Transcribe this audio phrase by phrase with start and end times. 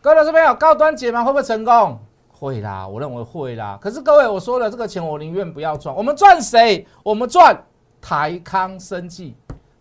[0.00, 1.98] 各位老师朋友，高端解码会不会成功？
[2.30, 3.76] 会啦，我认为会啦。
[3.82, 5.92] 可是各位，我说了，这个钱我宁愿不要赚。
[5.92, 6.86] 我们赚谁？
[7.02, 7.60] 我们赚
[8.00, 9.34] 台康生技。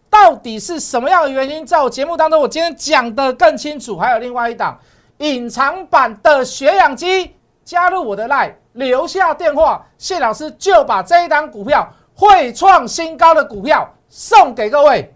[0.10, 1.64] 到底是什么样的原因？
[1.64, 3.96] 在我节目当中，我今天讲的更清楚。
[3.96, 4.76] 还有另外一档
[5.20, 15.14] 隐藏版的血氧机，加入我的 line，留下电话，谢老师就把这一档股票会创新高的股票送给各位。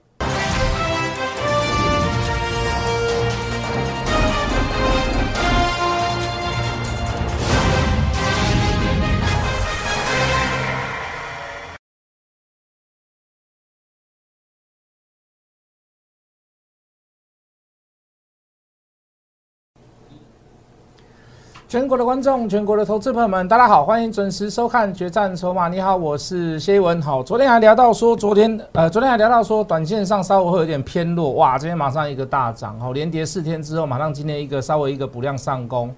[21.72, 25.68] 全国的观众，全国的投资朋友们，大家好，欢迎准时收看《决战筹码》。
[25.70, 27.02] 你好，我是谢文。
[27.02, 31.32] 好，昨天还聊到说，昨天呃，昨天还聊到说，短线上稍微会有点偏弱。
[31.32, 35.90] 哇，今天马上一个大涨，好，连跌四天之后，马上今天一个稍微一个补量上攻。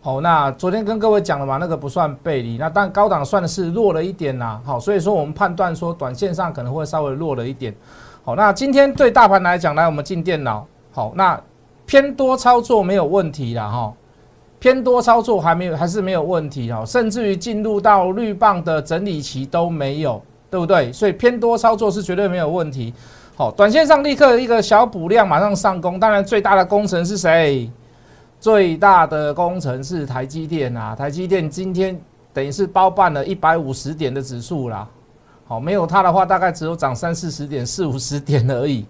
[0.00, 4.60] 好，那昨天跟各位讲了嘛，那个不算背离，那但高档算的是弱了一点呐。
[4.64, 7.74] 好，所以说我们判断说，短线上可能会稍微弱了一点。
[8.22, 10.64] 好，那今天对大盘来讲，来我们进电脑。
[10.92, 11.40] 好，那
[11.86, 13.92] 偏多操作没有问题了哈。
[14.58, 20.92] 偏多操作还没有，还是没有问题哦，甚至于进入到绿棒的整理期都没有，对不对？
[20.92, 22.92] 所以偏多操作是绝对没有问题。
[23.36, 26.00] 好，短线上立刻一个小补量，马上上攻。
[26.00, 27.70] 当然，最大的工程是谁？
[28.40, 30.94] 最大的工程是台积电啊！
[30.94, 32.00] 台积电今天
[32.32, 34.88] 等于是包办了一百五十点的指数啦。
[35.46, 38.84] 好，没有它的话，大概只有涨三四十点、四五十点而已。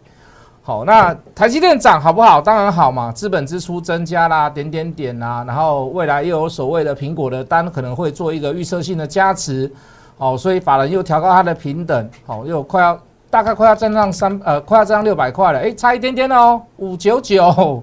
[0.68, 2.42] 好，那台积电涨好不好？
[2.42, 9.72] 当然好嘛，资本支出增加啦，点点点啊，然后未来又有所谓的苹果的单可能会做一个预测性的加持，
[10.18, 17.82] 好，所以法人又调高它的平等，好，又快要大概快要站上三呃，快要站上六百块了，哎，差一点点哦，五九九，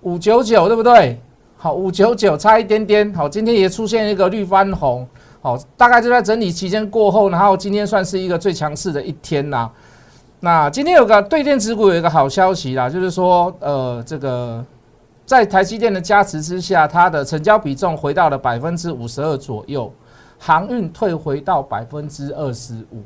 [0.00, 1.20] 五九九，对不对？
[1.58, 5.06] 好，五九九差一点点，好，今天也出现一个绿翻红，
[5.42, 9.70] 好，大概就在整理期间过后，然后今天算是一个最强势的一天呐。
[10.44, 14.62] 那今天有个对电子股有一个好消息啦，就是说，呃，这个
[15.24, 19.90] 在台积电的加持之下，它的成交比重回到了百分之五十二左右，
[20.38, 23.02] 航运退回到百分之二十五。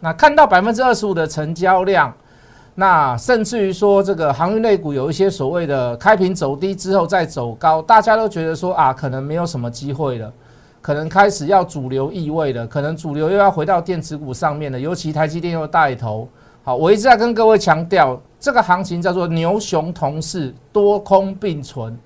[0.00, 2.12] 那看到百分之二十五的成交量，
[2.74, 10.32] 那甚至于说这个航运类股有一些所谓的开平走低之后再走高，大家都觉得说啊，可能没有什么机会了。
[10.86, 16.28] 可能开始要主流意味了，可能主流又要回到电子股上面了，尤其台积电又带头。
[16.62, 21.98] 好，我一直在跟各位强调，这个行情叫做牛熊同势，多空并存，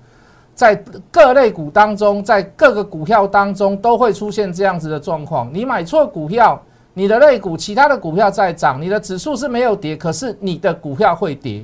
[0.55, 0.75] 在
[1.11, 5.47] 各类股当中，在各个股票当中都会出现这样子的状况。
[5.53, 6.59] 你买错股票，
[6.95, 11.63] 你的类股其他的股票在涨，你的指数是没有跌，可是你的股票会跌。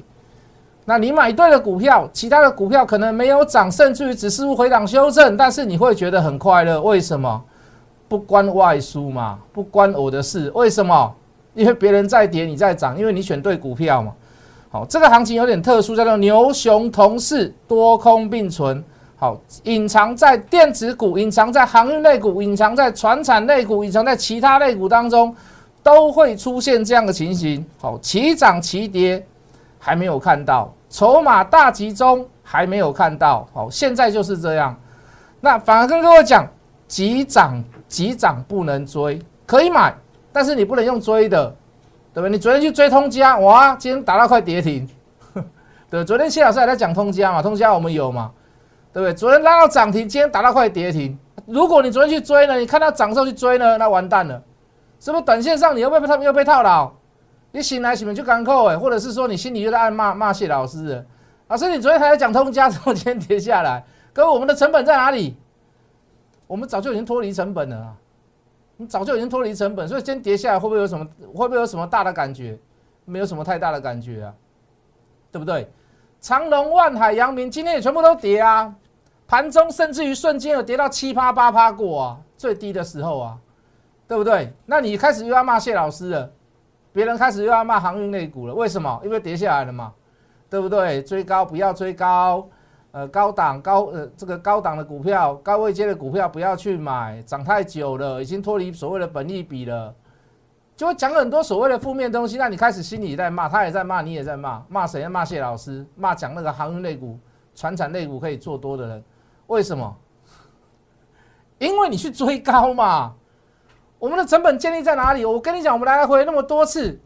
[0.90, 6.82] 那你买对了股票，其他的股票可能没有涨，甚至于只是回档修正，但是你会觉得很快乐。
[6.82, 7.44] 为什么？
[8.08, 10.50] 不关外输嘛，不关我的事。
[10.56, 11.14] 为什么？
[11.54, 14.14] 因为别人在跌，你在涨，因为你选对股票嘛。
[14.70, 18.82] 好，这个行情有点特殊，叫做牛熊同市，多空并存。
[19.18, 25.36] 好，隐藏在电子股、隐藏在航运类股、隐藏在船产类股、隐藏在其他类股当中，
[25.84, 27.66] 都会出现这样的情形。
[27.82, 29.26] 好，齐涨齐跌，
[29.80, 30.74] 还没有看到。
[30.90, 34.76] 筹码大集中还没有看到，好，现在就是这样。
[35.42, 36.48] 那反而跟各位讲，
[36.88, 39.94] 急涨急涨不能追，可以买，
[40.32, 41.54] 但是你不能用追的，
[42.14, 42.30] 对不对？
[42.30, 44.88] 你昨天去追通家，哇，今天打到快跌停，
[45.92, 48.32] 对，昨天谢老师还在讲通家嘛，通家我们有嘛，
[48.94, 49.14] 对不对？
[49.14, 51.18] 昨天拉到涨停，今天打到快跌停。
[51.46, 54.42] 如果你昨天去追呢，你看到涨时候去追呢，那完蛋了，
[55.00, 55.24] 是不是？
[55.24, 56.92] 短线上你又被他们又被套牢。
[57.52, 61.04] 你醒来醒来就干扣哎，或者是说你心里就在暗骂骂谢老师，
[61.48, 63.84] 老师你昨天还在讲通家，怎么今天跌下来？
[64.14, 65.36] 各位我们的成本在哪里？
[66.46, 67.96] 我们早就已经脱离成本了，
[68.78, 71.06] 你早就已经脱离成本，所以今天跌下来会不会有什么？
[71.34, 72.58] 会不会有什么大的感觉？
[73.06, 74.34] 没有什么太大的感觉啊，
[75.32, 75.72] 对不对？
[76.20, 78.74] 长隆、万海、阳明今天也全部都跌啊，
[79.28, 83.38] 盘中甚至于瞬间有跌到七趴八趴过啊，最低的时候啊，
[84.08, 84.52] 对不对？
[84.66, 86.32] 那你开始又要骂谢老师了。
[86.98, 89.00] 别人开始又要骂航运类股了，为什么？
[89.04, 89.94] 因为跌下来了嘛，
[90.50, 91.00] 对不对？
[91.04, 92.50] 追高不要追高，
[92.90, 99.94] 呃，高档高呃这个高档的股票、高位阶的股票不要去买，涨太久了，已经脱离所谓的本利比了，
[100.76, 102.36] 就会讲很多所谓的负面东西。
[102.36, 105.08] 那你开始心里在骂，他也在骂，你也在骂，骂谁？
[105.08, 107.16] 骂谢老师，骂讲那个航运类股、
[107.54, 109.04] 船产类股可以做多的人，
[109.46, 109.96] 为什么？
[111.60, 113.14] 因为你去追高嘛。
[114.00, 115.26] 我们的成本建立在哪里？
[115.26, 117.00] 我跟你讲，我们来来回那么多次，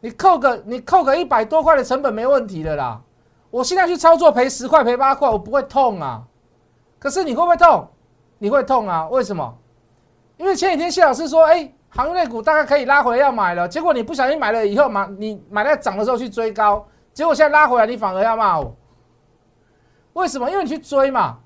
[0.00, 3.00] 你扣个你扣个一百多块的成本没问题的啦。
[3.50, 6.24] 我现在去操作赔十块赔八块，我不会痛啊。
[6.98, 7.88] 可是你会不会痛？
[8.38, 9.08] 你会痛啊？
[9.08, 9.56] 为什么？
[10.36, 18.76] 因为前几天谢老师说，哎，行业股大概可以拉回来要买了，结果你不小心买了以后，买你买在涨的时候去追高，结果现在拉回来，你反而要骂我。
[20.12, 20.50] 为什么？
[20.50, 21.38] 因为你去追嘛，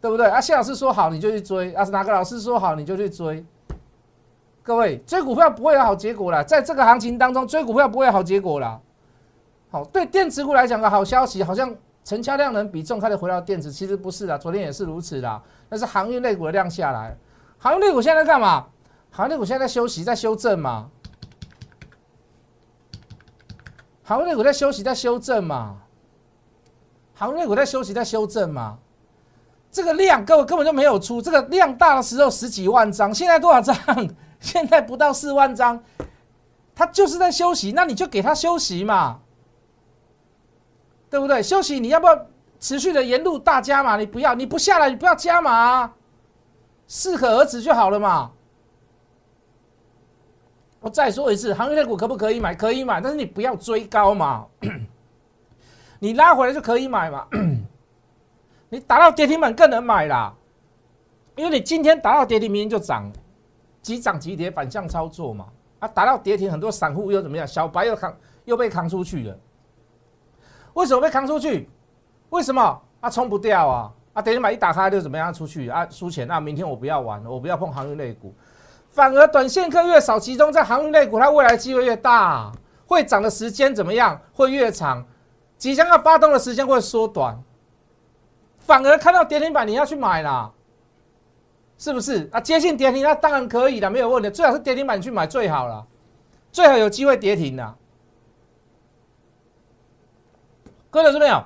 [0.00, 0.26] 对不对？
[0.26, 3.44] 啊，谢老师说好你就去追，啊，是哪个老师说好你就去追。
[4.62, 8.78] 各位追股票不会有好结果啦，在这个行情当中追股票不会有好结果啦。
[9.70, 11.74] 好，对电子股来讲个好消息，好像
[12.04, 15.42] 成交量能比重开始回到电子，其实不是的，昨天也是如此的。
[15.68, 17.16] 那是航运类股的量下来，
[17.58, 18.66] 航运类股现在在干嘛？
[19.10, 20.90] 航运类股现在在休息，在修正嘛。
[24.02, 25.76] 航运类股在休息，在修正嘛。
[27.14, 28.78] 航运类股在休息，在修正嘛。
[29.70, 33.76] 这个量各位根本就没有出，这个量大的时候十几万张，现在多少张？
[34.40, 35.82] 现在不到四万张，
[36.74, 39.20] 它就是在休息，那你就给它休息嘛。
[41.08, 41.42] 对不对？
[41.42, 42.26] 休息，你要不要
[42.60, 43.96] 持续的沿路大加码？
[43.96, 45.92] 你不要，你不下来，你不要加码，
[46.86, 48.30] 适可而止就好了嘛。
[50.78, 52.54] 我再说一次，行业类股可不可以买？
[52.54, 54.46] 可以买，但是你不要追高嘛。
[55.98, 57.26] 你拉回来就可以买嘛。
[58.68, 60.32] 你打到跌停板更能买啦，
[61.34, 63.10] 因为你今天打到跌停，明天就涨，
[63.82, 65.46] 急涨急跌反向操作嘛。
[65.78, 67.46] 啊，打到跌停，很多散户又怎么样？
[67.46, 69.38] 小白又扛，又被扛出去了。
[70.74, 71.68] 为什么被扛出去？
[72.28, 73.10] 为什么啊？
[73.10, 73.92] 冲不掉啊！
[74.12, 75.86] 啊，等于买一打开就怎么样出去啊？
[75.90, 78.34] 输钱那明天我不要玩了，我不要碰航运类股，
[78.90, 82.52] 反而短线客越少，集中在航运类股，它未来机会越大，
[82.86, 84.20] 会涨的时间怎么样？
[84.34, 85.04] 会越长，
[85.56, 87.42] 即将要发动的时间会缩短。
[88.58, 90.52] 反而看到跌停板你要去买啦，
[91.80, 92.28] 是不是？
[92.30, 94.28] 啊，接近跌停那当然可以的，没有问题。
[94.28, 95.86] 最好是跌停板去买最好了，
[96.52, 97.74] 最好有机会跌停的。
[100.90, 101.42] 各位，这边有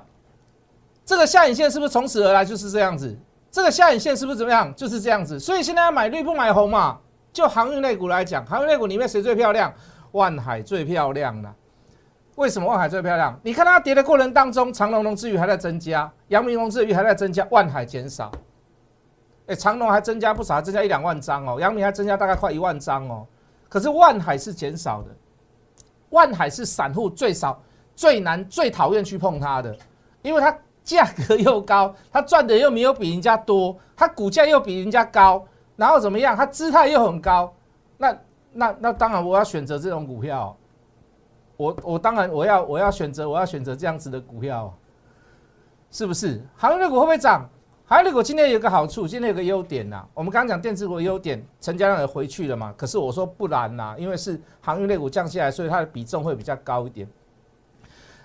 [1.05, 3.17] 这个下影线是不是从此而来就是这样子？
[3.49, 4.75] 这个下影线是不是怎么样？
[4.75, 5.39] 就是这样子。
[5.39, 6.99] 所以现在要买绿不买红嘛？
[7.31, 9.73] 就航运类股来讲，航运类股里面谁最漂亮？
[10.11, 11.55] 万海最漂亮了。
[12.35, 13.39] 为什么万海最漂亮？
[13.41, 18.29] 你看它跌的过程当中，长隆融资余还在增加，阳明融资余还在增加，万海减少。
[19.47, 23.25] 哎，长隆还增加不少，增加一两万张哦，阳明还增加大概快一万张哦。
[23.69, 25.09] 可是万海是减少的，
[26.09, 27.61] 万海是散户最少。
[27.97, 29.73] 最难、最讨厌去碰它的，
[30.21, 30.53] 因为它
[30.83, 35.47] 价格又高，它赚的又没有比人家多，它股价又比人家高，
[35.77, 36.35] 然后怎么样？
[36.35, 37.53] 它姿态又很高，
[37.97, 38.17] 那、
[38.51, 40.53] 那、那当然我要选择这种股票，
[41.55, 44.77] 我、我当然我要、我要选择，我要选择这样子的股票，
[45.89, 46.45] 是不是？
[46.57, 47.49] 航运股会不会涨？
[47.87, 50.03] 航运股今天有个好处，今天有个优点呐。
[50.15, 52.73] 我们刚刚讲电子股的优点，成交量也回去了嘛。
[52.75, 57.07] 可是我说不然呐，因为是航运类股降下来，所以它的比重会比较高一点。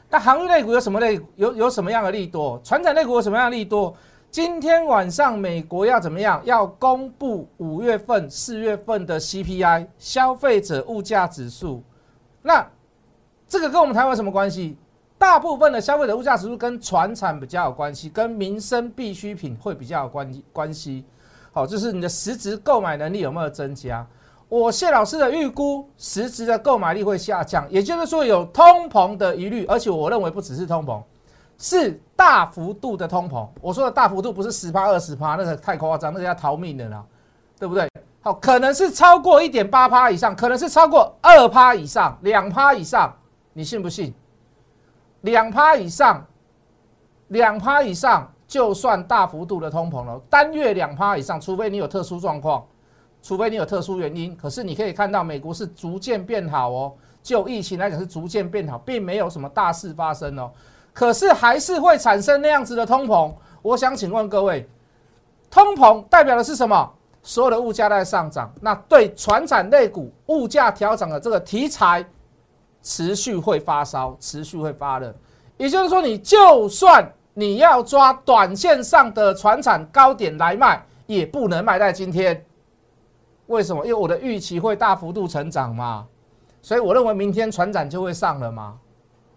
[0.08, 1.20] 那航运类股有什么类？
[1.36, 2.58] 有有什么样的利多？
[2.64, 3.94] 船产类股有什么样的利多？
[4.30, 6.40] 今天晚上美国要怎么样？
[6.46, 11.82] 要公布五月份、四月份的 CPI 消费者物价指数。
[12.40, 12.66] 那
[13.46, 14.78] 这个跟我们台湾什么关系？
[15.20, 21.04] 大部分的消费者物价指数跟船产比较有关系，跟民生必需品会比较有关关系。
[21.52, 24.04] 好，就是你的实质购买能力有没有增加？
[24.48, 31.02] 我谢老师的预估，实质的购买力会下降，也就是说有通膨的疑虑，而且我认为不只是通膨，
[31.58, 33.46] 是大幅度的通膨。
[33.60, 37.04] 我说的大幅度不是十趴二十趴，那个太夸张，那个要逃命的啦，
[37.58, 37.86] 对不对？
[38.22, 43.14] 好，可能是超过一点八趴以上，可能是超过二趴以上，两趴以上，
[43.52, 44.14] 你信不信？
[45.22, 46.26] 两趴以上，
[47.28, 52.64] 两趴以上就算大幅度的通膨了，单月两趴以上，除非你有特殊状况。
[53.22, 60.50] 除非你有特殊原因，可是你可以看到美国是逐渐变好哦，就疫情来讲是逐渐变好，并没有什么大事发生哦。
[60.94, 63.30] 可是还是会产生那样子的通膨。
[63.60, 64.66] 我想请问各位，
[65.50, 66.90] 通膨代表的是什么？
[67.22, 72.02] 所有的物价在上涨，那对船产类股物价调整的这个题材
[72.82, 75.14] 持续会发烧，持续会发热。
[75.56, 82.44] 也就是说，你就算你要抓短线上的船产高点来卖，也不能卖在今天。
[83.46, 83.84] 为什么？
[83.84, 86.06] 因为我的预期会大幅度成长嘛，
[86.62, 88.78] 所以我认为明天船长就会上了嘛。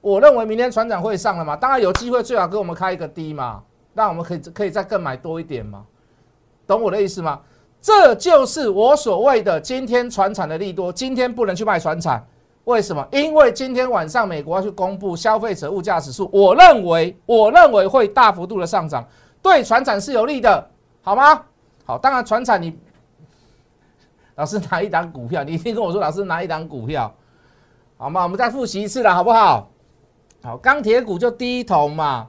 [0.02, 5.86] 我认为明天船长会上了嘛，当然有机会最好给我们开一个低嘛，那我们可以可以再更买多一点嘛，
[6.68, 7.40] 懂我的意思吗？
[7.82, 12.26] 这就是我所谓的今天船产的利多，今天不能去卖船产，
[12.66, 13.06] 为什么？
[13.12, 19.06] 因为今天晚上美国要去公布消费者物价指数，我认为我认为会大幅度的上涨，
[19.42, 20.70] 对船产是有利的，
[21.02, 21.44] 好吗？
[21.86, 22.78] 好，当然船产你。
[24.36, 27.14] 老师拿一档股票，你一定跟我说，老师拿一档股票，
[27.98, 28.24] 好吗？
[28.24, 29.70] 我们再复习一次了，好不好？
[30.42, 32.28] 好，钢铁股就第一桶嘛，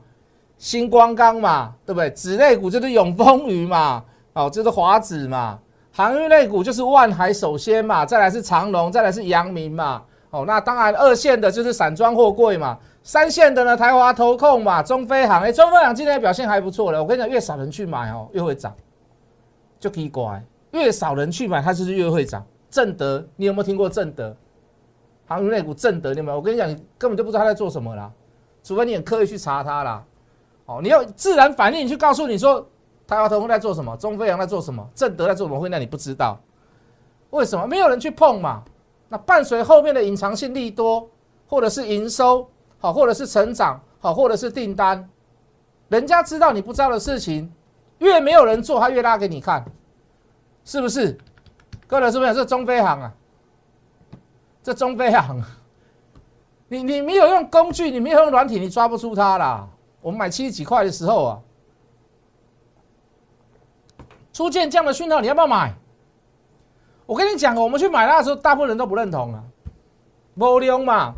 [0.58, 2.10] 星光钢嘛，对不对？
[2.10, 5.58] 纸类股就是永丰鱼嘛，哦，这是华子嘛。
[5.92, 10.02] 航运类股就是万海首先嘛，再来是长隆，再来是阳明嘛。
[10.34, 15.40] 哦，那当然二线的就是散装货柜嘛，三线的呢台华投控嘛，中飞航。
[15.42, 17.00] 哎，中飞航今天表现还不错了。
[17.00, 18.74] 我跟你讲，越少人去买哦，越会涨，
[19.78, 22.44] 就奇怪，越少人去买它就是越会涨。
[22.68, 24.36] 正德，你有没有听过正德？
[25.26, 26.36] 航运类股正德，你有没有？
[26.36, 28.10] 我跟你讲，你根本就不知道他在做什么啦，
[28.64, 30.04] 除非你很刻意去查它啦。
[30.66, 32.66] 哦，你要自然反应去告诉你说。
[33.06, 33.94] 台华投控在做什么？
[33.98, 34.88] 中飞航在做什么？
[34.94, 35.60] 正德在做什么？
[35.60, 36.40] 会让你不知道？
[37.30, 38.62] 为什么没有人去碰嘛？
[39.14, 41.08] 那伴随后面的隐藏性利多，
[41.46, 45.08] 或者是营收好，或者是成长好，或者是订单，
[45.86, 47.48] 人家知道你不知道的事情，
[47.98, 49.64] 越没有人做，他越拉给你看，
[50.64, 51.16] 是不是？
[51.86, 52.34] 各位是不是？
[52.34, 53.14] 这中飞航啊，
[54.64, 55.40] 这中飞航，
[56.66, 59.68] 你你没有用工具，你没有用软体，你抓不出它啦。
[60.00, 61.40] 我们买七十几块的时候啊。
[64.32, 65.72] 出现这样的讯号，你要不要买？
[67.06, 69.42] 我跟你讲我们去买它的时候，大部分人都不认同啊，
[70.34, 71.14] 没量嘛，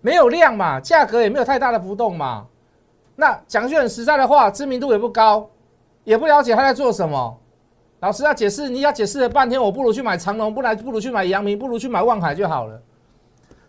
[0.00, 2.46] 没有量嘛，价格也没有太大的浮动嘛。
[3.14, 5.48] 那讲句很实在的话，知名度也不高，
[6.04, 7.38] 也不了解他在做什么。
[8.00, 12.80] 老师要解释，你要解释了半天，我不如去买长隆，不来不如去买阳明，不如去买万海就好了。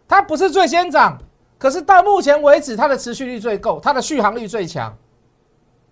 [0.08, 1.18] 它不是最先涨，
[1.58, 4.94] 可是到目前为止，它的持续率最够，它的续航力最强，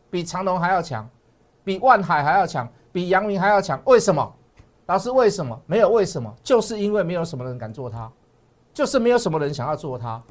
[0.10, 1.08] 比长隆还要强。
[1.64, 4.36] 比万海还要强，比阳明还要强，为什么？
[4.88, 5.60] 老师，为什么？
[5.66, 8.12] 没有为什么，就是因为没有什么人敢做它，
[8.74, 10.22] 就是没有什么人想要做它。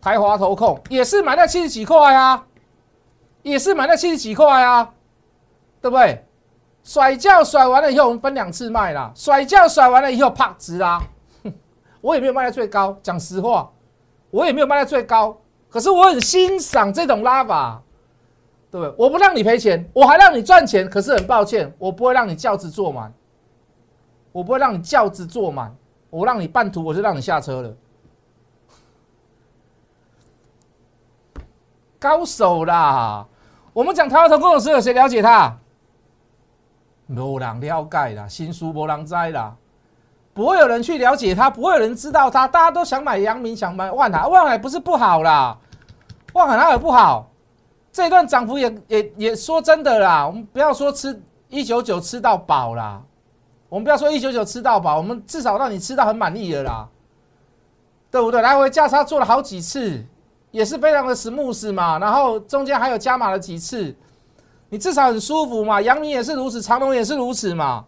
[0.00, 2.46] 台华投控也是买在七十几块啊，
[3.42, 4.92] 也是买在七十几块啊，
[5.80, 6.24] 对不对？
[6.84, 9.12] 甩轿甩完了以后，我们分两次卖啦。
[9.14, 11.00] 甩轿甩完了以后，啪，直拉。
[12.00, 13.70] 我也没有卖在最高，讲实话，
[14.30, 15.36] 我也没有卖在最高。
[15.68, 17.82] 可是我很欣赏这种拉法。
[18.70, 18.94] 对不对？
[18.96, 20.88] 我不让你赔钱，我还让你赚钱。
[20.88, 23.12] 可是很抱歉，我不会让你轿子坐满，
[24.32, 25.74] 我不会让你轿子坐满。
[26.10, 27.74] 我让你半途，我就让你下车了。
[31.98, 33.26] 高手啦！
[33.72, 35.56] 我们讲台湾投控的时候，有谁了解他？
[37.06, 39.56] 没人了解啦，新书没人摘啦，
[40.34, 42.46] 不会有人去了解他，不会有人知道他。
[42.46, 45.56] 大家都想买阳明，想买万海，万海不是不好啦，
[46.34, 47.30] 万海哪有不好？
[47.90, 53.00] 这段涨幅也也也说真的啦，我们不要说吃一九九吃到饱啦，
[53.72, 56.86] 我们不要说一九九吃到饱，我们至少让你吃到很满意的啦，
[58.10, 58.42] 对不对？
[58.42, 60.04] 来回价差做了好几次，
[60.50, 63.96] 也是非常的 smooth 嘛，然后中间还有加码了几次，
[64.68, 65.80] 你至少很舒服嘛。
[65.80, 67.86] 阳明也是如此，长隆也是如此嘛，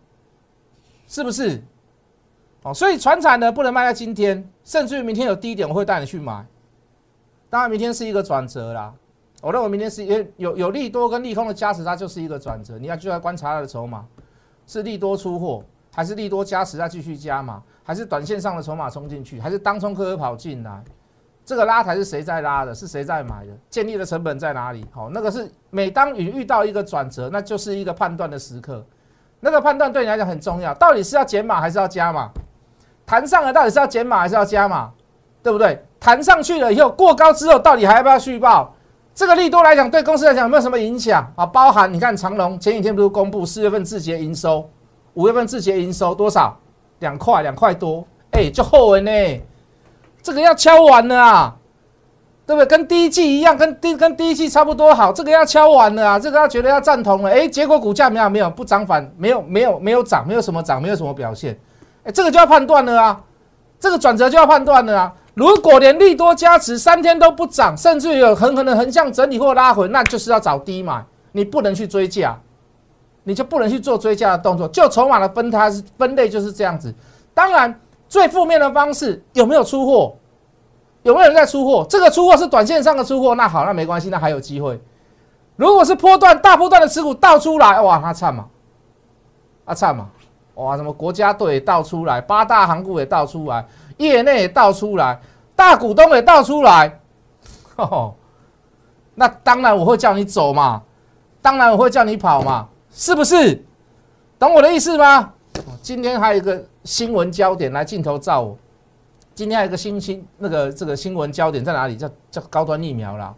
[1.07, 1.63] 是不是？
[2.63, 6.47] 哦，所以船产呢不能卖在今天，甚至于明天有低点，我会带你去买。
[7.51, 8.91] 当然，明天是一个转折啦。
[9.43, 12.79] 我认为明天是有有有利多跟利空的加持，它就是一个转折。
[12.79, 14.07] 你要就要观察它的筹码，
[14.67, 15.63] 是利多出货，
[15.95, 20.83] 还是利多加持再继续加码，还是短线上的筹码冲进去，还是当冲客跑进来？
[21.45, 22.75] 这个拉抬是谁在拉的？
[22.75, 23.53] 是谁在买的？
[23.69, 24.85] 建立的成本在哪里？
[24.93, 28.85] 好，那个是每当你遇到一个转折，那就是一个判断的时刻。
[29.41, 32.31] 那个判断对你来讲很重要，到底是要减码还是要加码？
[33.05, 34.91] 弹上了到底是要减码还是要加码？
[35.43, 35.85] 对不对？
[36.01, 38.75] 弹上去了以后过高之后，到底还要不要续报？
[39.15, 41.45] 这个利多来讲，对公司来讲有没有什么影响啊？
[41.45, 44.67] 包含你看长隆前几天不是公布四月份字节营收，
[45.15, 46.59] 五月份字节营收多少？
[47.01, 49.11] 两块，两块多，哎，就后文呢，
[50.23, 51.57] 这个要敲完了啊，
[52.47, 52.67] 对不对？
[52.67, 61.59] 跟第一季一样，跟第跟第一季差不多好，这个要敲完了啊，这个要觉得要赞同了，哎，结果股价没有没有不涨反，没有没有没有涨，没有什么涨，没有什么表现，
[62.05, 63.21] 哎，这个就要判断了啊，
[63.79, 65.13] 这个转折就要判断了啊。
[65.35, 72.39] 如果连利多加持三天都不涨，甚至有很可能横向整理或拉回，那就是要找低买，你不能去追价，
[73.25, 74.69] 你就不能去做追加的动作。
[74.69, 76.95] 就筹码的分它是分类就是这样子。
[77.35, 80.15] 当然，最负面的方式有没有出货？
[81.03, 81.85] 有没有人在出货？
[81.91, 84.81] 这个出货是短线上的出货，那好，那没关系，那还有机会。
[85.57, 88.47] 如果是波段大波段的持股倒出来，哇，那惨嘛，
[89.65, 90.09] 啊惨嘛，
[90.55, 93.67] 哇，什么国家队也倒出来，八大行股也倒出来。
[93.99, 95.21] 业内也倒出来，
[95.55, 97.01] 大股东也倒出来，
[99.15, 100.83] 那当然我会叫你走嘛，
[101.41, 103.61] 当然我会叫你跑嘛，是不是？
[104.39, 105.33] 懂我的意思吗？
[105.83, 108.57] 今天还有一个新闻焦点，来镜头照我。
[109.35, 111.97] 今天还有一个新新那个这个新闻焦点在哪里？
[111.97, 113.35] 叫叫高端疫苗啦。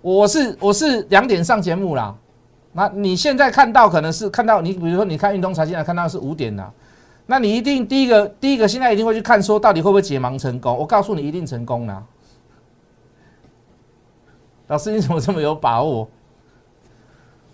[0.00, 2.14] 我是我是两点上节目啦。
[2.72, 6.72] 那你现在看到可能是看到你，比如说你看运动财经来看到是五点啦。
[7.26, 10.78] 那你一定第一个第一个现在一定会去看说到底会不会解盲成功？
[10.78, 12.06] 我告诉你一定成功了，
[14.68, 16.08] 老师你怎么这么有把握？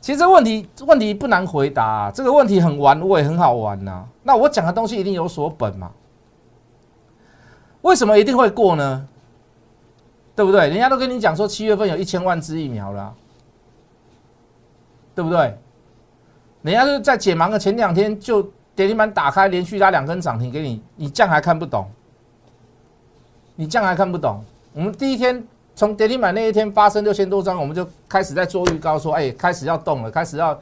[0.05, 4.05] 其实问题问题不难回答，这个问题很玩味，很好玩呐。
[4.23, 5.91] 那我讲的东西一定有所本嘛？
[7.81, 9.09] 为什么一定会过呢？
[10.37, 10.69] 对不对？
[10.69, 13.15] 人家都跟你讲说七月份有一千万支疫苗了，
[15.15, 15.57] 对不对？
[16.61, 18.43] 人家是在解盲的前两天就
[18.77, 21.89] 跌停板打开，连续拉两根涨停给你，你这样还看不懂？
[23.57, 24.45] 你这样还看不懂？
[24.75, 25.43] 我们第一天
[25.75, 30.55] 从跌停板那一天发生六千多张，我们就开始在做预告，说哎，开始要动了，开始要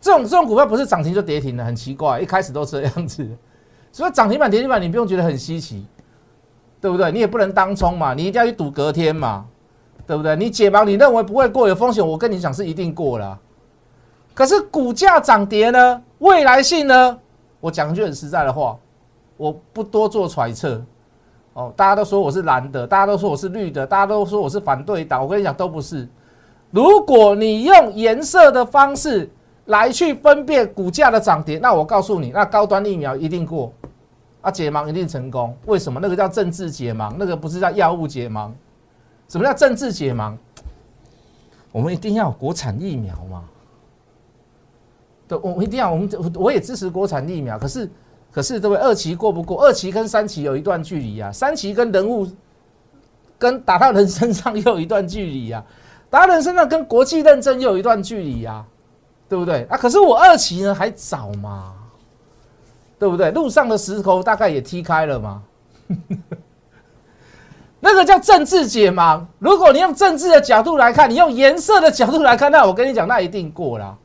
[0.00, 3.26] 这种这种股票不是涨停就跌停了，很奇怪，一开始都这样子。
[3.90, 5.86] 所以涨停板跌停板你不用觉得很稀奇。
[6.80, 7.12] 对不对？
[7.12, 9.46] 你也不能当冲嘛，你一定要去赌隔天嘛，
[10.04, 10.34] 对不对？
[10.34, 13.38] 你解盲，你认为不会过有风险，我跟你讲是一定过了。
[14.34, 16.02] 可是股价涨跌呢？
[16.18, 17.16] 未来性呢？
[17.60, 18.76] 我讲句很实在的话，
[19.36, 20.84] 我不多做揣测。
[21.54, 25.22] 哦，大家都说我是蓝的，大家都说我是绿的，大家都说我是反对党。
[25.22, 26.08] 我跟你讲，都不是。
[26.70, 29.30] 如果你用颜色的方式
[29.66, 33.72] 来去分辨股价的涨跌，那我告诉你，那高端疫苗一定过。
[34.40, 35.56] 啊，解盲一定成功？
[35.66, 36.00] 为什么？
[36.02, 38.50] 那个叫政治解盲，那个不是叫药物解盲。
[39.28, 40.34] 什么叫政治解盲？
[41.70, 43.44] 我们一定要国产疫苗嘛？
[45.28, 47.56] 对，我们一定要，我们我也支持国产疫苗。
[47.56, 47.88] 可是，
[48.32, 49.62] 可是，这位二期过不过？
[49.62, 52.26] 二期跟三期有一段距离啊，三期跟人物
[53.38, 55.62] 跟打到人身上又有一段距离啊，
[56.08, 58.64] 打到人身上跟国际认证又有一段距离啊，
[59.28, 59.64] 对不对？
[59.70, 61.74] 啊，可是我二期呢还早嘛。
[62.98, 63.32] 对不对？
[63.32, 65.42] 路上的石头大概也踢开了嘛？
[67.80, 69.20] 那个叫政治解盲。
[69.40, 73.98] 如果你用政治的角度来看，你用颜色的角度来看，那我跟你讲，那一定过了。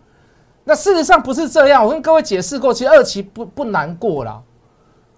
[0.67, 1.81] 那事实上不是这样。
[1.81, 4.43] 我跟各位解释过，其实二期不不难过了，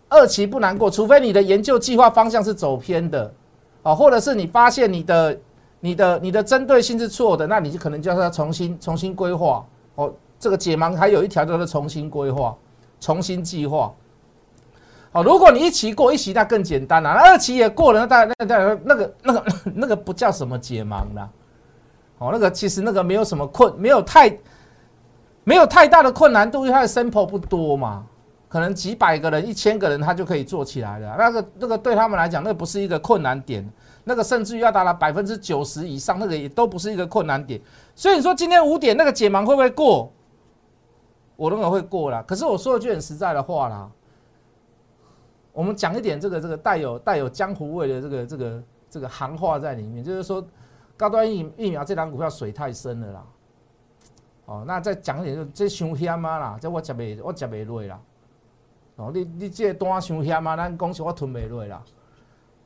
[0.08, 3.34] 二期不难过，除非你的研究计划方向是走偏的
[3.82, 5.40] 啊，或者是你发现你的、
[5.80, 9.66] 你的、你的针对性是错的，那你就可能就要重新、重新规划。
[9.96, 12.56] 哦，这个解盲还有一条叫做重新规划。
[13.02, 13.96] 重新计划，
[15.14, 17.10] 好，如果你一期过一期，那更简单了。
[17.10, 21.30] 二期也过了，那大那那那个那个那个不叫什么解盲了。
[22.18, 24.38] 哦，那个其实那个没有什么困，没有太
[25.44, 28.06] 没有太大的困难度，因为它的 sample 不多嘛，
[28.48, 31.16] 可能几百个人、一千个人他就可以做起来了。
[31.18, 33.68] 那个那个对他们来讲，那不是一个困难点，
[34.04, 37.60] 那个甚至于要达到百分之九十以上，那个也都不是一个困难点。
[37.96, 40.12] 所以你说今天五点那个解盲会不会过？
[41.36, 43.90] 我认为会过了，可是我说一句很实在的话啦，
[45.54, 50.46] 我们讲一点这个这个带有带有江湖味的这个这个这个行话在里面，就是说
[50.98, 53.24] 高端疫疫苗这档股票水太深了啦。
[54.50, 58.00] 哦，那再讲点，就这伤险啊啦，这我接不我接不落啦。
[58.96, 61.80] 哦，你你这单伤险啊，咱恭喜我吞不落啦。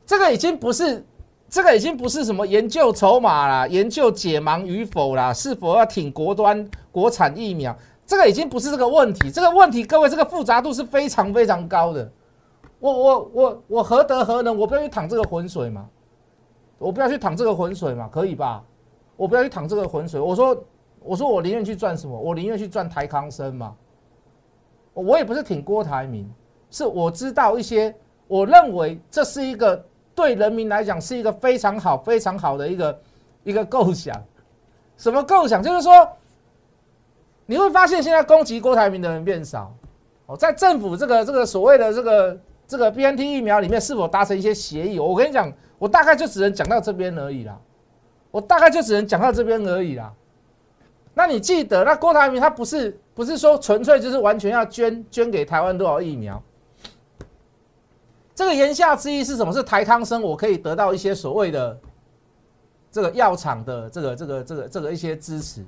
[0.06, 1.04] 这个已经不是
[1.46, 7.76] 这个已经不是什么研究筹码啦，研究解盲与否啦，是否要挺国端国产疫苗。
[8.06, 12.10] 这个已经不是这个问题，这个问题，各位，这个复杂度是非常非常高的。
[12.80, 14.56] 我我我我何德何能？
[14.56, 15.86] 我不要去淌这个浑水嘛？
[16.78, 18.08] 我不要去淌这个浑水嘛？
[18.10, 18.64] 可以吧？
[19.16, 20.18] 我不要去淌这个浑水。
[20.18, 20.64] 我说
[21.04, 22.18] 我说我宁愿去赚什么？
[22.18, 23.74] 我宁愿去赚台康生嘛。
[24.94, 26.28] 我也不是挺郭台铭，
[26.70, 27.94] 是我知道一些，
[28.26, 33.00] 我认为这是一个对人民来讲是一个非常好非常好的一个
[33.44, 34.20] 一个构想。
[34.96, 35.62] 什么构想？
[35.62, 36.08] 就是说。
[37.46, 39.70] 你会发现，现在攻击郭台铭的人变少。
[40.24, 44.98] 哦，在政府这个这个所谓的这个这个 BNT 疫苗里面，是否达成一些协议？
[44.98, 47.60] 我跟你讲，我大概就只能讲到这边而已啦。
[48.30, 50.10] 我大概就只能讲到这边而已啦。
[51.14, 56.42] 那你记得，那郭台铭他不是不是说纯粹就是完全要捐捐给台湾多少疫苗？
[58.34, 59.52] 这个言下之意是什么？
[59.52, 61.78] 是台康生我可以得到一些所谓的
[62.90, 65.64] 这个药厂的这个这个这个这个一些支持。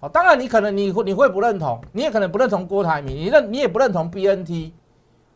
[0.00, 4.72] 哦，当然你可能你会你会不认同，你也可能不认同郭台铭，你认你也不认同 BNT，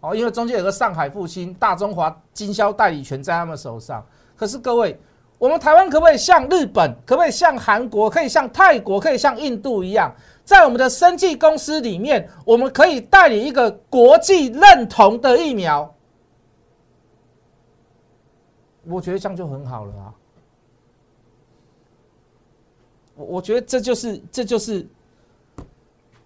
[0.00, 4.02] 哦，因为中间有个上海复兴、大中华经销代理权在他们手上。
[4.34, 4.98] 可是各位，
[5.40, 15.94] 我们台湾可不可以像日本，可不可以像韩国，可以像泰国，可以像印度一样，在我们的生技公司里面，我们可以代理一个国际认同的疫苗？
[18.84, 20.14] 我觉得这样就很好了啊。
[23.14, 24.86] 我觉得这就是这就是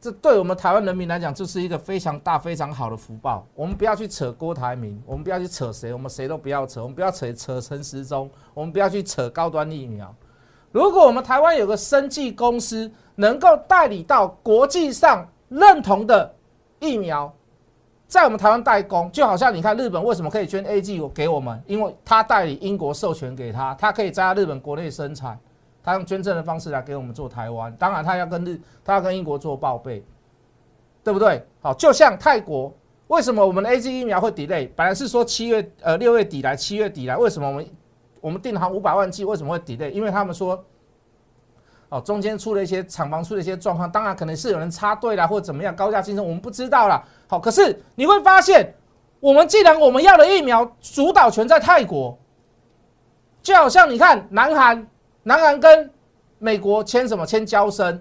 [0.05, 3.47] 这对我们台湾人民来讲，这是一个非常大、非常好的福报。
[3.55, 6.83] 我们不要去扯郭台铭，我们不要去扯谁，我们谁都不要扯。
[6.83, 10.15] 我们不要扯扯陈时中，我们不要去扯高端疫苗。
[10.73, 16.35] 如果我们台湾有个生技公司，能够代理到国际上认同的
[16.81, 17.33] 疫苗，
[18.07, 25.41] 在我们台湾代工，就好像你看日本为什么可以捐 A G 给我们，因为他代理英国授权给他，他可以在日本国内生产。
[25.85, 30.03] 他用捐赠的方式来给我们做台湾，当然他要跟日，他要跟英国做报备，
[31.03, 31.47] 对不对？
[31.61, 32.73] 好，就像泰国，
[33.09, 34.71] 为什么我们的 A Z 疫苗会 delay？
[34.75, 37.67] 本来是说七月呃六月底来，七月底来，为什么我们
[38.23, 39.91] 我们订行五百万剂为什么会 delay？
[39.91, 40.65] 因为他们说，
[41.91, 47.05] 哦中间出了一些厂房出了一些状况，当然可能是有人插队啦或者怎么样高价竞争，我们不知道了。
[47.29, 48.75] 好，可是你会发现，
[49.21, 52.19] 我们既然我们要的疫苗主导权在泰国，
[53.43, 54.89] 就好像你看南韩。
[55.25, 55.91] 南韩跟
[56.39, 57.27] 美国签什么？
[57.27, 58.01] 签交生，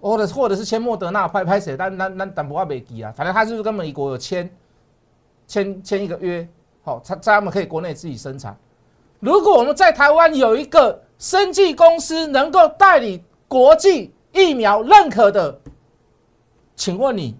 [0.00, 1.76] 或者或者是签莫德纳，拍拍谁？
[1.76, 4.50] 但那那但不怕美记啊，反正他就是跟美国有签
[5.46, 6.48] 签签一个约，
[6.82, 8.56] 好，他在他们可以国内自己生产。
[9.20, 15.60] 如果我们在台湾有一个生技公司能够代理国际疫苗认可的，
[16.74, 17.36] 请问你，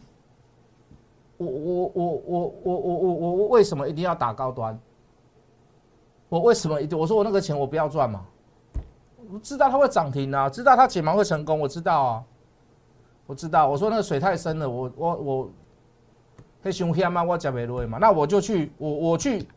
[1.38, 4.78] 我我我我我我我我我为什么一定要打高端？
[6.28, 6.98] 我为什么一定？
[6.98, 8.24] 我说我那个钱我不要赚嘛？
[9.32, 12.22] 我知道它会涨停啊，知道它解盲会成功，我知道啊，
[13.26, 13.66] 我知道。
[13.66, 15.50] 我说那个水太深了，我我我，
[16.62, 19.48] 黑熊黑嘛，我讲没对嘛，那我就去，我我去，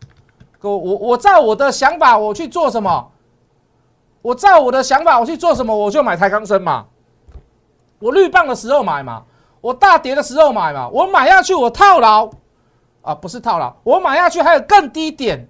[0.61, 3.11] 我我我照我的想法我去做什么？
[4.21, 5.75] 我照我的想法我去做什么？
[5.75, 6.85] 我就买台钢生嘛，
[7.99, 9.25] 我绿棒的时候买嘛，
[9.59, 12.29] 我大跌的时候买嘛，我买下去我套牢
[13.01, 15.49] 啊，不是套牢，我买下去还有更低点，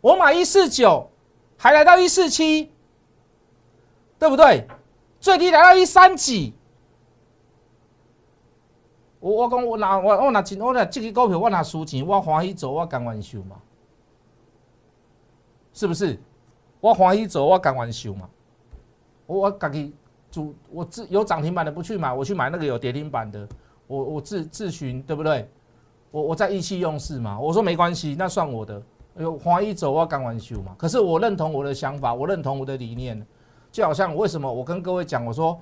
[0.00, 1.08] 我买一四九。
[1.56, 2.70] 还来到一四七，
[4.18, 4.66] 对不对？
[5.18, 6.54] 最低来到一三几。
[9.18, 13.56] 我我讲我拿我我拿钱，我拿这个股票我拿输钱，我欢喜做，我甘愿受嘛？
[15.72, 16.18] 是不是？
[16.80, 18.28] 我欢喜做，我甘愿受嘛？
[19.26, 19.94] 我我自己
[20.30, 23.48] 主，我自有涨停板的不去买，我去买那个有跌停板的，
[23.86, 25.50] 我我自自寻，对不对？
[26.12, 27.40] 我我在意气用事嘛？
[27.40, 28.80] 我说没关系，那算我的。
[29.18, 30.74] 有华一走，我刚完修嘛。
[30.78, 33.26] 可是我认同我的想法，我认同我的理念。
[33.72, 35.60] 就好像为什么我跟各位讲，我说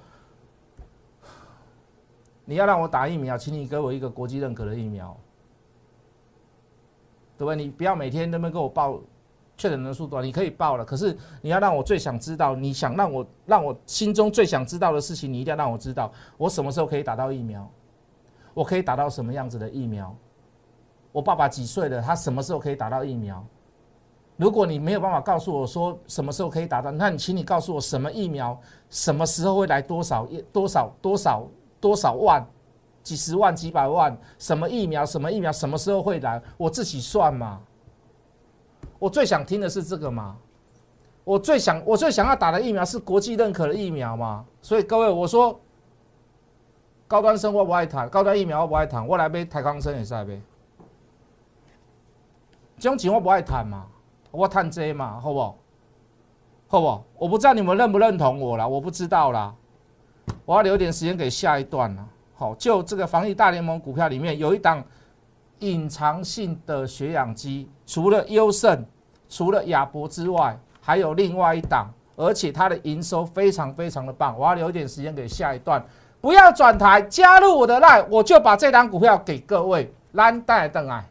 [2.45, 5.17] 你要让我打疫苗，请你给我一个国际认可的疫苗，
[7.37, 7.57] 对不对？
[7.57, 9.01] 你不要每天那边给我报
[9.57, 10.85] 确诊人数多，你可以报了。
[10.85, 17.69] 可是你要让我最想知道，你想让我让我心中最想知道的事情，你一定要让我知道，我什么时候可以打到疫苗，
[18.53, 20.14] 我可以打到什么样子的疫苗。
[21.14, 22.03] 我爸爸几岁了？
[22.03, 23.40] 他什么时候可以打到疫苗？
[24.37, 31.46] 如果你没有办法告诉我说什么时候可以打到，那你请你告诉我什么疫苗，什么时候会来多少多少多少
[31.79, 32.44] 多少万，
[33.05, 36.42] 几十万几百万，什么疫苗什么疫苗什么时候会来？
[36.57, 37.61] 我自己算嘛。
[38.98, 40.37] 我最想听的是这个嘛。
[41.22, 44.44] 我最想我最想要打的疫苗是国际认可的疫苗嘛。
[44.61, 45.61] 所以各位，我说
[47.07, 50.42] 高端生活不爱谈，高端疫苗我不爱谈，我来杯台康生也是来杯。
[52.79, 53.87] 这种情况不爱谈嘛，
[54.31, 55.57] 我谈这嘛，好不好？
[56.67, 57.05] 好不好？
[57.17, 59.55] 我不知道你们认不认同我了，我不知道啦。
[60.45, 62.07] 我要留点时间给下一段了。
[62.35, 64.83] 好，就这个防疫大联盟股票里面有一档
[65.61, 68.85] 隐藏性的血氧机，除了优胜、
[69.29, 74.37] 除了亚博之外，还有另外一档，而且它的营收非常非常的棒。
[74.37, 75.83] 我要留点时间给下一段，
[76.21, 81.05] 不要转台，加入我的 line，我就把这档股票给各位蓝带邓爱。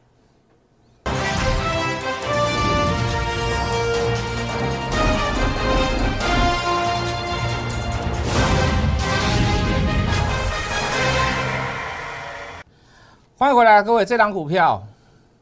[13.44, 14.06] 欢迎回来，各位。
[14.06, 14.82] 这张股票，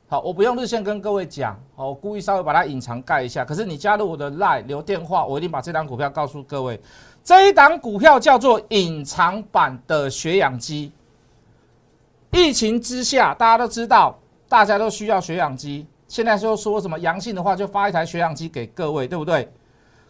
[0.07, 3.45] 好，我不用日线跟各位讲，好，我故意稍微把它隐藏盖一下。
[3.45, 6.81] 可是你加入我的 line 留电话，我一定把这张股票告诉各位。
[7.23, 10.91] 这一档股票叫做隐藏版的血氧机。
[12.31, 14.17] 疫情之下，大家都知道，
[14.49, 15.85] 大家都需要血氧机。
[16.07, 19.47] 现在说说什么阳性的话，就发一台血氧机给各位，对不对？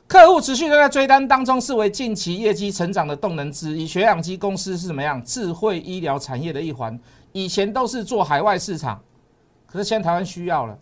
[0.08, 3.86] 客户持续都在追单当中，视为近期业绩成长的动能之一。
[3.86, 5.21] 血氧机公司是怎么样？
[5.25, 6.97] 智慧医疗产业的一环。
[7.33, 9.01] 以前都是做海外市场，
[9.65, 10.77] 可是现在台湾需要了，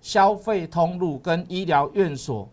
[0.00, 2.48] 消费通路跟医疗院所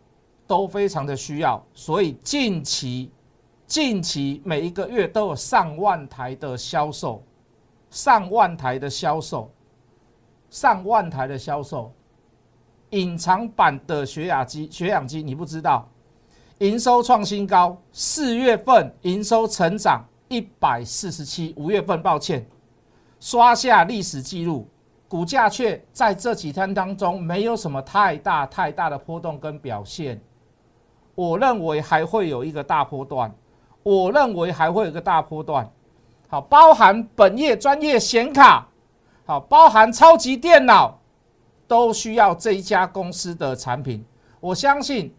[0.47, 3.11] 都非常的需要，所以近期
[3.67, 7.23] 近期每一个月都有上万台的销售，
[7.89, 9.51] 上万台的销售，
[10.49, 11.91] 上万台的销售，
[12.89, 15.87] 隐藏版的血氧机，血氧机你不知道，
[16.57, 22.43] 营收创新高，四月份营收成长一百四十七，五月份抱歉。
[23.23, 24.67] 刷下历史记录，
[25.07, 30.21] 股价却在这几天当中没有什么太大太大的波动跟表现。
[31.15, 33.33] 我认为还会有一个大波段，
[33.81, 35.71] 我认为还会有一个大波段。
[36.27, 38.67] 好，包含本业专业显卡，
[39.25, 40.99] 好，包含超级电脑，
[41.65, 44.03] 都需要这一家公司的产品。
[44.41, 45.15] 我相信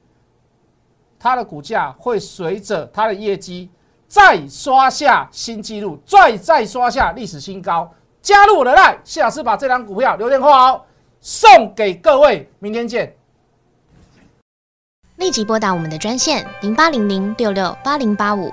[1.18, 3.70] 它的股价会随着它的业绩
[4.08, 7.92] 再刷下新纪录，再再刷下历史新高。
[8.22, 10.82] 加入我的 line，谢老师把这张股票留电话哦，
[11.20, 13.14] 送给各位，明天见。
[15.16, 18.52] 立即拨打我们的专线零八零零六六八零八五